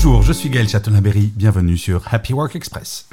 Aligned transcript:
Bonjour, 0.00 0.22
je 0.22 0.32
suis 0.32 0.48
Gaël 0.48 0.68
Chatonaberry, 0.68 1.32
bienvenue 1.34 1.76
sur 1.76 2.04
Happy 2.14 2.32
Work 2.32 2.54
Express. 2.54 3.08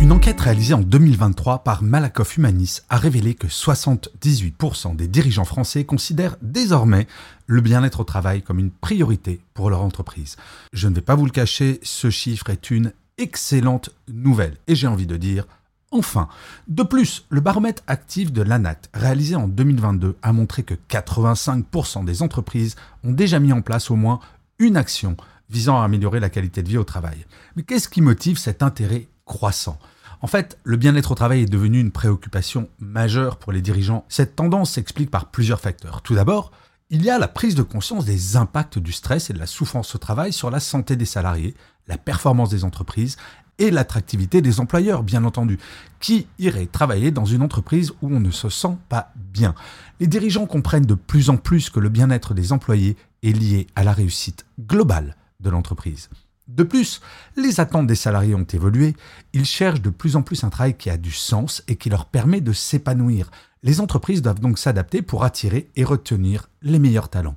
Une 0.00 0.10
enquête 0.10 0.40
réalisée 0.40 0.74
en 0.74 0.80
2023 0.80 1.62
par 1.62 1.84
Malakoff 1.84 2.36
Humanis 2.36 2.80
a 2.88 2.96
révélé 2.96 3.34
que 3.34 3.46
78% 3.46 4.96
des 4.96 5.06
dirigeants 5.06 5.44
français 5.44 5.84
considèrent 5.84 6.34
désormais 6.42 7.06
le 7.46 7.60
bien-être 7.60 8.00
au 8.00 8.04
travail 8.04 8.42
comme 8.42 8.58
une 8.58 8.72
priorité 8.72 9.40
pour 9.54 9.70
leur 9.70 9.82
entreprise. 9.82 10.34
Je 10.72 10.88
ne 10.88 10.96
vais 10.96 11.00
pas 11.00 11.14
vous 11.14 11.26
le 11.26 11.30
cacher, 11.30 11.78
ce 11.84 12.10
chiffre 12.10 12.50
est 12.50 12.72
une 12.72 12.92
excellente 13.16 13.90
nouvelle 14.12 14.56
et 14.66 14.74
j'ai 14.74 14.88
envie 14.88 15.06
de 15.06 15.16
dire 15.16 15.46
Enfin, 15.92 16.28
de 16.66 16.82
plus, 16.82 17.24
le 17.28 17.40
baromètre 17.40 17.84
actif 17.86 18.32
de 18.32 18.42
l'ANACT, 18.42 18.90
réalisé 18.94 19.36
en 19.36 19.46
2022, 19.46 20.16
a 20.22 20.32
montré 20.32 20.64
que 20.64 20.74
85% 20.74 22.04
des 22.04 22.22
entreprises 22.22 22.74
ont 23.04 23.12
déjà 23.12 23.38
mis 23.38 23.52
en 23.52 23.62
place 23.62 23.92
au 23.92 23.96
moins 23.96 24.18
une 24.58 24.76
action 24.76 25.16
visant 25.50 25.80
à 25.80 25.84
améliorer 25.84 26.20
la 26.20 26.30
qualité 26.30 26.62
de 26.62 26.68
vie 26.68 26.78
au 26.78 26.84
travail. 26.84 27.26
Mais 27.56 27.62
qu'est-ce 27.62 27.88
qui 27.88 28.00
motive 28.00 28.38
cet 28.38 28.62
intérêt 28.62 29.08
croissant? 29.24 29.78
En 30.22 30.26
fait, 30.26 30.58
le 30.64 30.76
bien-être 30.76 31.12
au 31.12 31.14
travail 31.14 31.42
est 31.42 31.50
devenu 31.50 31.80
une 31.80 31.92
préoccupation 31.92 32.68
majeure 32.78 33.38
pour 33.38 33.52
les 33.52 33.62
dirigeants. 33.62 34.04
Cette 34.08 34.36
tendance 34.36 34.72
s'explique 34.72 35.10
par 35.10 35.30
plusieurs 35.30 35.60
facteurs. 35.60 36.02
Tout 36.02 36.14
d'abord, 36.14 36.52
il 36.90 37.02
y 37.02 37.10
a 37.10 37.18
la 37.18 37.28
prise 37.28 37.54
de 37.54 37.62
conscience 37.62 38.04
des 38.04 38.36
impacts 38.36 38.78
du 38.78 38.92
stress 38.92 39.30
et 39.30 39.32
de 39.32 39.38
la 39.38 39.46
souffrance 39.46 39.94
au 39.94 39.98
travail 39.98 40.32
sur 40.32 40.50
la 40.50 40.60
santé 40.60 40.96
des 40.96 41.04
salariés, 41.04 41.54
la 41.86 41.96
performance 41.96 42.50
des 42.50 42.64
entreprises 42.64 43.16
et 43.58 43.70
l'attractivité 43.70 44.42
des 44.42 44.60
employeurs, 44.60 45.02
bien 45.02 45.24
entendu. 45.24 45.58
Qui 46.00 46.26
irait 46.38 46.66
travailler 46.66 47.10
dans 47.10 47.26
une 47.26 47.42
entreprise 47.42 47.92
où 48.02 48.14
on 48.14 48.20
ne 48.20 48.30
se 48.30 48.48
sent 48.48 48.76
pas 48.88 49.12
bien? 49.16 49.54
Les 50.00 50.06
dirigeants 50.06 50.46
comprennent 50.46 50.86
de 50.86 50.94
plus 50.94 51.30
en 51.30 51.36
plus 51.36 51.70
que 51.70 51.80
le 51.80 51.90
bien-être 51.90 52.34
des 52.34 52.52
employés 52.52 52.96
est 53.22 53.32
lié 53.32 53.66
à 53.76 53.84
la 53.84 53.92
réussite 53.92 54.44
globale 54.58 55.16
de 55.40 55.50
l'entreprise. 55.50 56.08
De 56.48 56.64
plus, 56.64 57.00
les 57.36 57.60
attentes 57.60 57.86
des 57.86 57.94
salariés 57.94 58.34
ont 58.34 58.42
évolué, 58.42 58.96
ils 59.32 59.44
cherchent 59.44 59.82
de 59.82 59.90
plus 59.90 60.16
en 60.16 60.22
plus 60.22 60.42
un 60.42 60.50
travail 60.50 60.76
qui 60.76 60.90
a 60.90 60.96
du 60.96 61.12
sens 61.12 61.62
et 61.68 61.76
qui 61.76 61.90
leur 61.90 62.06
permet 62.06 62.40
de 62.40 62.52
s'épanouir. 62.52 63.30
Les 63.62 63.80
entreprises 63.80 64.22
doivent 64.22 64.40
donc 64.40 64.58
s'adapter 64.58 65.00
pour 65.02 65.22
attirer 65.22 65.70
et 65.76 65.84
retenir 65.84 66.48
les 66.62 66.78
meilleurs 66.78 67.08
talents. 67.08 67.36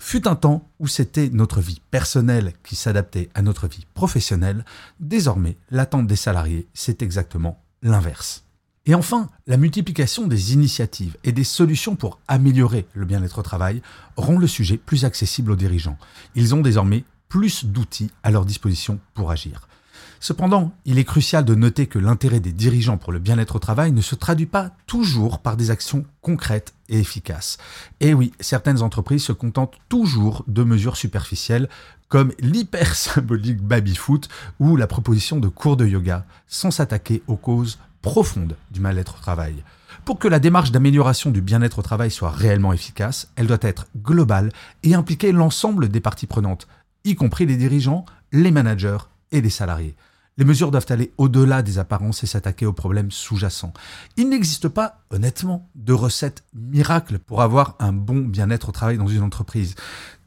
Fut 0.00 0.26
un 0.26 0.34
temps 0.34 0.68
où 0.80 0.88
c'était 0.88 1.30
notre 1.30 1.60
vie 1.60 1.80
personnelle 1.90 2.52
qui 2.64 2.74
s'adaptait 2.74 3.28
à 3.34 3.42
notre 3.42 3.68
vie 3.68 3.86
professionnelle, 3.94 4.64
désormais 4.98 5.56
l'attente 5.70 6.06
des 6.06 6.16
salariés, 6.16 6.66
c'est 6.74 7.02
exactement 7.02 7.62
l'inverse. 7.82 8.44
Et 8.86 8.94
enfin, 8.94 9.28
la 9.46 9.58
multiplication 9.58 10.26
des 10.26 10.54
initiatives 10.54 11.18
et 11.22 11.30
des 11.30 11.44
solutions 11.44 11.94
pour 11.94 12.18
améliorer 12.26 12.86
le 12.94 13.04
bien-être 13.04 13.38
au 13.38 13.42
travail 13.42 13.82
rend 14.16 14.38
le 14.38 14.46
sujet 14.46 14.78
plus 14.78 15.04
accessible 15.04 15.52
aux 15.52 15.56
dirigeants. 15.56 15.98
Ils 16.34 16.54
ont 16.54 16.62
désormais 16.62 17.04
plus 17.28 17.64
d'outils 17.64 18.10
à 18.22 18.30
leur 18.30 18.44
disposition 18.44 18.98
pour 19.14 19.30
agir. 19.30 19.68
Cependant, 20.20 20.72
il 20.84 20.98
est 20.98 21.04
crucial 21.04 21.44
de 21.44 21.54
noter 21.54 21.86
que 21.86 21.98
l'intérêt 21.98 22.40
des 22.40 22.52
dirigeants 22.52 22.96
pour 22.96 23.12
le 23.12 23.20
bien-être 23.20 23.56
au 23.56 23.60
travail 23.60 23.92
ne 23.92 24.00
se 24.00 24.16
traduit 24.16 24.46
pas 24.46 24.72
toujours 24.86 25.38
par 25.38 25.56
des 25.56 25.70
actions 25.70 26.04
concrètes 26.22 26.74
et 26.88 26.98
efficaces. 26.98 27.58
Et 28.00 28.14
oui, 28.14 28.32
certaines 28.40 28.82
entreprises 28.82 29.22
se 29.22 29.32
contentent 29.32 29.76
toujours 29.88 30.44
de 30.48 30.64
mesures 30.64 30.96
superficielles 30.96 31.68
comme 32.08 32.32
l'hyper 32.40 32.94
symbolique 32.96 33.62
baby-foot 33.62 34.28
ou 34.58 34.76
la 34.76 34.86
proposition 34.86 35.38
de 35.38 35.48
cours 35.48 35.76
de 35.76 35.86
yoga 35.86 36.24
sans 36.48 36.70
s'attaquer 36.70 37.22
aux 37.28 37.36
causes 37.36 37.78
profondes 38.02 38.56
du 38.70 38.80
mal-être 38.80 39.16
au 39.16 39.20
travail. 39.20 39.62
Pour 40.04 40.18
que 40.18 40.28
la 40.28 40.38
démarche 40.38 40.72
d'amélioration 40.72 41.30
du 41.30 41.40
bien-être 41.40 41.80
au 41.80 41.82
travail 41.82 42.10
soit 42.10 42.30
réellement 42.30 42.72
efficace, 42.72 43.28
elle 43.36 43.46
doit 43.46 43.58
être 43.60 43.86
globale 43.96 44.50
et 44.82 44.94
impliquer 44.94 45.32
l'ensemble 45.32 45.88
des 45.88 46.00
parties 46.00 46.26
prenantes, 46.26 46.66
y 47.08 47.14
compris 47.14 47.46
les 47.46 47.56
dirigeants, 47.56 48.04
les 48.32 48.50
managers 48.50 48.98
et 49.32 49.40
les 49.40 49.50
salariés. 49.50 49.96
Les 50.36 50.44
mesures 50.44 50.70
doivent 50.70 50.86
aller 50.90 51.12
au-delà 51.18 51.62
des 51.62 51.78
apparences 51.78 52.22
et 52.22 52.28
s'attaquer 52.28 52.64
aux 52.64 52.72
problèmes 52.72 53.10
sous-jacents. 53.10 53.72
Il 54.16 54.28
n'existe 54.28 54.68
pas, 54.68 55.02
honnêtement, 55.10 55.68
de 55.74 55.92
recette 55.92 56.44
miracle 56.54 57.18
pour 57.18 57.42
avoir 57.42 57.74
un 57.80 57.92
bon 57.92 58.20
bien-être 58.20 58.68
au 58.68 58.72
travail 58.72 58.98
dans 58.98 59.08
une 59.08 59.22
entreprise. 59.22 59.74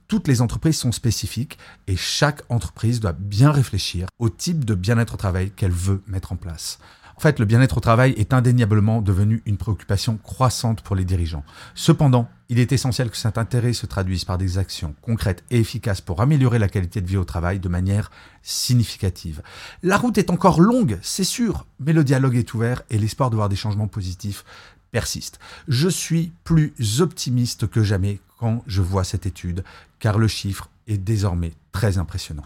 Toutes 0.10 0.28
les 0.28 0.42
entreprises 0.42 0.78
sont 0.78 0.92
spécifiques 0.92 1.58
et 1.88 1.96
chaque 1.96 2.42
entreprise 2.50 3.00
doit 3.00 3.14
bien 3.14 3.52
réfléchir 3.52 4.08
au 4.20 4.30
type 4.30 4.66
de 4.66 4.76
bien-être 4.76 5.14
au 5.14 5.18
travail 5.18 5.52
qu'elle 5.52 5.72
veut 5.72 6.04
mettre 6.08 6.34
en 6.34 6.36
place. 6.36 6.80
En 7.16 7.20
fait, 7.20 7.40
le 7.40 7.46
bien-être 7.46 7.78
au 7.78 7.82
travail 7.82 8.14
est 8.18 8.34
indéniablement 8.34 9.02
devenu 9.02 9.42
une 9.46 9.58
préoccupation 9.58 10.18
croissante 10.18 10.82
pour 10.82 10.96
les 10.96 11.06
dirigeants. 11.06 11.44
Cependant, 11.76 12.30
il 12.50 12.60
est 12.60 12.72
essentiel 12.72 13.10
que 13.10 13.18
cet 13.18 13.38
intérêt 13.38 13.74
se 13.74 13.86
traduise 13.86 14.26
par 14.26 14.38
des 14.38 14.58
actions 14.58 14.96
concrètes 15.02 15.44
et 15.52 15.60
efficaces 15.60 16.02
pour 16.02 16.22
améliorer 16.22 16.60
la 16.60 16.68
qualité 16.68 17.02
de 17.02 17.08
vie 17.08 17.18
au 17.18 17.24
travail 17.24 17.60
de 17.60 17.70
manière 17.70 18.12
significative. 18.44 19.42
La 19.84 19.98
route 19.98 20.18
est 20.18 20.30
encore 20.30 20.60
longue, 20.60 21.00
c'est 21.02 21.24
sûr, 21.24 21.66
mais 21.80 21.94
le 21.94 22.04
dialogue 22.04 22.36
est 22.36 22.54
ouvert 22.54 22.84
et 22.90 22.98
l'espoir 22.98 23.30
de 23.30 23.36
voir 23.36 23.50
des 23.50 23.56
changements 23.56 23.88
positifs 23.88 24.44
persiste. 24.92 25.40
Je 25.68 25.88
suis 25.88 26.34
plus 26.44 26.74
optimiste 27.00 27.68
que 27.68 27.84
jamais 27.84 28.20
quand 28.38 28.64
je 28.68 28.82
vois 28.82 29.04
cette 29.04 29.26
étude, 29.26 29.64
car 30.00 30.18
le 30.18 30.28
chiffre 30.28 30.70
est 30.88 30.98
désormais 30.98 31.54
très 31.72 31.98
impressionnant. 31.98 32.46